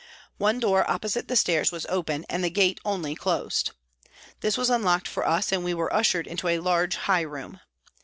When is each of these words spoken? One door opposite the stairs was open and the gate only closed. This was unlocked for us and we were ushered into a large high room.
One 0.39 0.59
door 0.59 0.89
opposite 0.89 1.27
the 1.27 1.35
stairs 1.35 1.71
was 1.71 1.85
open 1.87 2.25
and 2.27 2.43
the 2.43 2.49
gate 2.49 2.79
only 2.83 3.13
closed. 3.13 3.69
This 4.39 4.57
was 4.57 4.71
unlocked 4.71 5.07
for 5.07 5.27
us 5.27 5.51
and 5.51 5.63
we 5.63 5.75
were 5.75 5.93
ushered 5.93 6.25
into 6.25 6.47
a 6.47 6.57
large 6.57 6.95
high 6.95 7.21
room. 7.21 7.59